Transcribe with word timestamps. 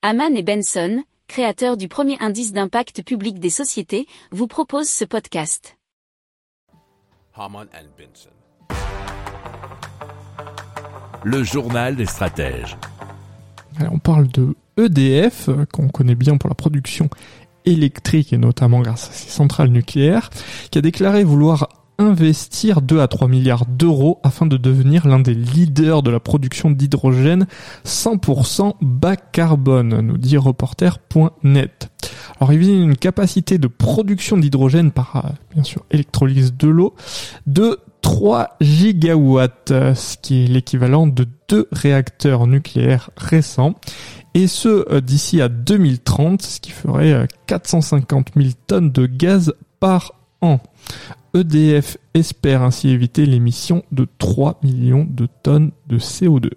Haman 0.00 0.36
et 0.36 0.44
Benson, 0.44 1.02
créateurs 1.26 1.76
du 1.76 1.88
premier 1.88 2.16
indice 2.20 2.52
d'impact 2.52 3.02
public 3.02 3.40
des 3.40 3.50
sociétés, 3.50 4.06
vous 4.30 4.46
proposent 4.46 4.88
ce 4.88 5.04
podcast. 5.04 5.76
Haman 7.34 7.66
and 7.74 7.88
Benson. 7.98 8.30
Le 11.24 11.42
journal 11.42 11.96
des 11.96 12.06
stratèges. 12.06 12.76
Alors, 13.80 13.92
on 13.94 13.98
parle 13.98 14.28
de 14.28 14.54
EDF, 14.76 15.48
euh, 15.48 15.64
qu'on 15.72 15.88
connaît 15.88 16.14
bien 16.14 16.36
pour 16.36 16.48
la 16.48 16.54
production 16.54 17.10
électrique 17.64 18.32
et 18.32 18.38
notamment 18.38 18.82
grâce 18.82 19.08
à 19.08 19.12
ses 19.12 19.30
centrales 19.30 19.70
nucléaires, 19.70 20.30
qui 20.70 20.78
a 20.78 20.80
déclaré 20.80 21.24
vouloir 21.24 21.68
investir 21.98 22.80
2 22.80 23.00
à 23.00 23.08
3 23.08 23.28
milliards 23.28 23.66
d'euros 23.66 24.20
afin 24.22 24.46
de 24.46 24.56
devenir 24.56 25.06
l'un 25.06 25.18
des 25.18 25.34
leaders 25.34 26.02
de 26.02 26.10
la 26.10 26.20
production 26.20 26.70
d'hydrogène 26.70 27.46
100% 27.84 28.74
bas 28.80 29.16
carbone, 29.16 30.00
nous 30.00 30.16
dit 30.16 30.36
reporter.net. 30.36 31.90
Alors 32.40 32.52
il 32.52 32.58
vise 32.58 32.68
une 32.68 32.96
capacité 32.96 33.58
de 33.58 33.66
production 33.66 34.36
d'hydrogène 34.36 34.92
par, 34.92 35.16
euh, 35.16 35.28
bien 35.54 35.64
sûr, 35.64 35.84
électrolyse 35.90 36.54
de 36.54 36.68
l'eau 36.68 36.94
de 37.46 37.80
3 38.02 38.56
gigawatts, 38.60 39.72
ce 39.94 40.16
qui 40.22 40.44
est 40.44 40.46
l'équivalent 40.46 41.08
de 41.08 41.26
deux 41.48 41.68
réacteurs 41.72 42.46
nucléaires 42.46 43.10
récents, 43.16 43.74
et 44.34 44.46
ce 44.46 44.86
euh, 44.92 45.00
d'ici 45.00 45.42
à 45.42 45.48
2030, 45.48 46.42
ce 46.42 46.60
qui 46.60 46.70
ferait 46.70 47.26
450 47.46 48.30
000 48.36 48.50
tonnes 48.68 48.92
de 48.92 49.06
gaz 49.06 49.52
par 49.80 50.17
EDF 51.34 51.98
espère 52.14 52.62
ainsi 52.62 52.88
éviter 52.88 53.26
l'émission 53.26 53.84
de 53.92 54.06
3 54.18 54.60
millions 54.62 55.06
de 55.08 55.28
tonnes 55.42 55.72
de 55.86 55.98
CO2. 55.98 56.50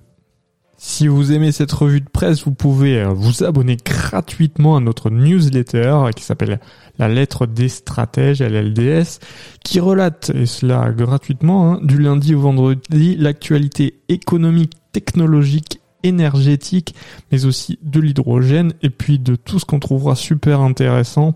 Si 0.84 1.08
vous 1.08 1.32
aimez 1.32 1.52
cette 1.52 1.72
revue 1.74 2.02
de 2.02 2.10
presse, 2.10 2.44
vous 2.44 2.54
pouvez 2.54 3.02
euh, 3.02 3.10
vous 3.10 3.44
abonner 3.44 3.78
gratuitement 3.78 4.78
à 4.78 4.80
notre 4.80 5.12
newsletter 5.12 6.10
qui 6.16 6.24
s'appelle 6.24 6.60
La 6.98 7.08
lettre 7.08 7.46
des 7.46 7.70
stratèges, 7.70 8.42
LLDS, 8.42 9.20
qui 9.64 9.80
relate, 9.80 10.32
et 10.34 10.48
cela 10.48 10.92
gratuitement, 10.92 11.74
hein, 11.74 11.80
du 11.84 12.00
lundi 12.00 12.34
au 12.34 12.40
vendredi, 12.40 13.16
l'actualité 13.16 14.00
économique, 14.10 14.74
technologique, 14.92 15.82
énergétique, 16.02 16.96
mais 17.32 17.46
aussi 17.46 17.78
de 17.84 18.00
l'hydrogène, 18.00 18.74
et 18.82 18.90
puis 18.90 19.20
de 19.20 19.36
tout 19.36 19.60
ce 19.60 19.66
qu'on 19.66 19.80
trouvera 19.80 20.16
super 20.16 20.62
intéressant 20.62 21.36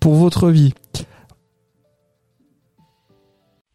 pour 0.00 0.16
votre 0.16 0.50
vie. 0.50 0.74